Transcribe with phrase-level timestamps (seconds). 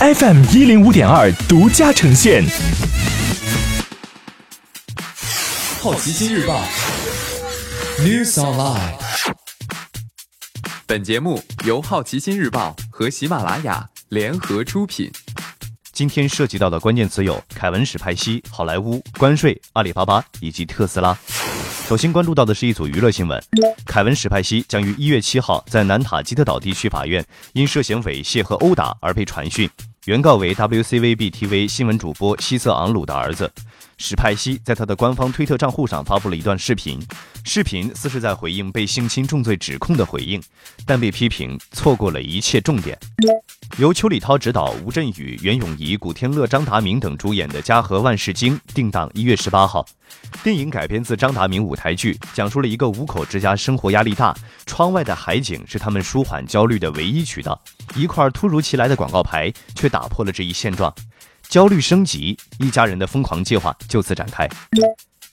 [0.00, 2.44] FM 一零五点二独家呈现。
[5.80, 6.62] 好奇心日报
[7.98, 8.92] ，News Online。
[10.86, 15.10] 本节目由好奇心日报和喜马拉雅联合出品。
[15.92, 21.18] 今天涉及到的关键词有凯文·史派西、好莱坞、关税、阿里巴巴以及特斯拉。
[21.88, 23.42] 首先关注到的是一组娱乐新闻：
[23.84, 27.24] 凯文·史派西将于一月七号在南塔基特岛地区法院
[27.54, 29.68] 因涉嫌猥亵和殴打而被传讯。
[30.08, 33.52] 原告为 WCVB TV 新闻主播希瑟昂鲁的儿子
[33.98, 36.98] 史派西，在他的官方推特账户上发布了一段视频，
[37.44, 40.42] 视频似是在回应被性侵重罪指控的回应，
[40.86, 42.98] 但被批评错过了一切重点。
[43.78, 49.86] 由邱礼涛执导、吴镇宇、袁咏仪、古天乐、张达明等主演的《家和万事兴》定档一月十八号。
[50.42, 57.56] 电影改编自张达明舞台剧，讲述了一个五口之家生活压力大，窗外的海景是他们舒缓焦虑的唯一渠道。
[57.94, 60.92] 一块突如其来的广告牌却打破了这一现状，
[61.48, 64.48] 焦虑升级，一家人的疯狂计划就此展开。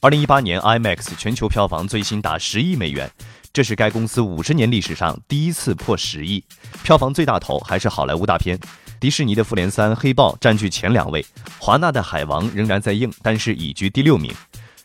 [0.02, 3.10] 二零一八年，IMAX 全球票房最新达十亿美元，
[3.56, 6.44] 这是该公司五十年历史上第一次破十亿。
[6.84, 8.60] 票房最大头还是好莱坞大片，
[9.00, 11.26] 迪士尼的《复联三》《黑豹》占据前两位，
[11.58, 14.30] 华纳的《海王》仍然在映，但是已居第六名。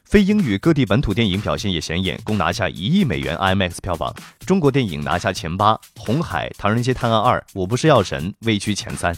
[0.04, 4.14] 非英语各地本土电影表现也显眼，共拿下一亿美元 IMAX 票房。
[4.46, 9.12] 中国电影拿下前八，《红海》《唐人街探案二》《我不是药神》位居前三。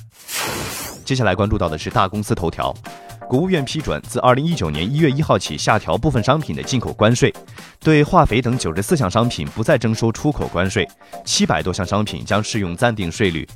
[1.05, 2.75] 接下来关注到的是大公司头条。
[3.29, 7.33] 国务院批准自二零一九年一月一号起下调部分商品的进口关税，
[7.83, 10.89] 对化肥等九十四项商品不再征收出口关税，
[11.25, 13.47] 七百多项商品将适用暂定税率，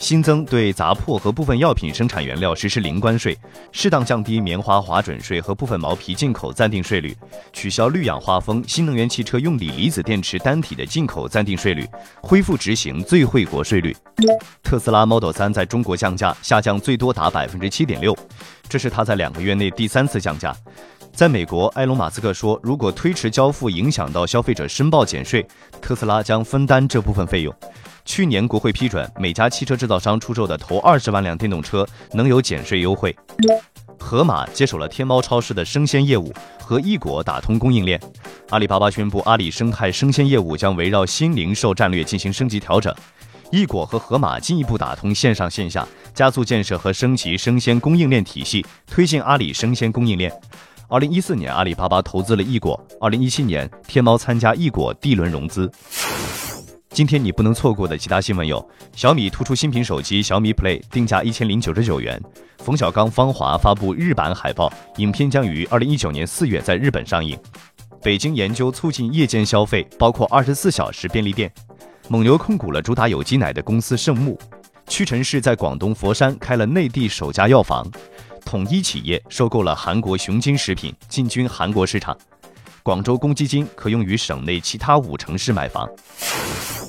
[0.00, 3.38] 新增对杂粕和部分药品生产原料实施零关税，
[3.70, 7.16] 适当降低棉花划准税和部分毛皮进口暂定税率，
[7.52, 11.88] 取消氯氧化铿新能源汽车用锂离子电池单体的进口暂定税率，
[12.20, 13.96] 恢复执行最惠国税率。
[14.64, 18.16] 特斯拉 Model 3在中国降价，下降最多达百分之七点六。
[18.68, 20.52] 这是它在两个月内第三次降价。
[21.16, 25.42] 在美国，埃隆·马斯克说，如果推迟交付影响到消费者申报减税，
[25.80, 27.54] 特斯拉将分担这部分费用。
[28.04, 33.16] 去年国会批准每家汽车制造商出售的头二十万辆电动车能有减税优惠。
[33.98, 36.30] 盒马接手了天猫超市的生鲜业务，
[36.60, 37.98] 和易果打通供应链。
[38.50, 42.94] 阿里巴巴宣布，阿里生态生鲜业务将围绕新零售战略进行升级调整。
[43.50, 50.30] 易果和盒马进一步打通线上线下，加速建设和升级生鲜供应链体系，推进阿里生鲜供应链。
[50.88, 55.68] 二零一四年，阿里巴巴投资了易果；二零一七年，天猫参加易果 D 轮融资。
[56.90, 58.64] 今天你不能错过的其他新闻有：
[58.94, 62.16] 小米突出新品手机小米 Play，定价一千零九十九元；
[62.58, 67.36] 冯小刚芳华发布日版海报，影片将于二零一九年四月在日本上映；
[68.00, 71.52] 北京研究促进夜间消费，包括二十四小时便利店。
[72.08, 74.38] 蒙牛控股了主打有机奶的公司圣牧，
[74.86, 77.84] 屈臣氏在广东佛山开了内地首家药房，
[78.46, 82.16] 统一企业收购了韩国雄金食品，进军韩国市场。
[82.84, 85.86] 广州公积金可用于省内其他五城市买房。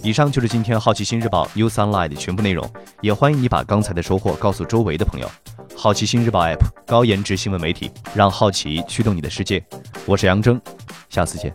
[0.03, 5.27] 以上就是今天好奇心日报 U Sunlight 的全部内容，也欢迎你把刚才的收获告诉周围的朋友。
[5.75, 9.65] 好奇心日报 App 高颜值新闻媒体，让好奇驱动你的世界。
[10.05, 10.61] 我是杨征，
[11.09, 11.51] 下次见。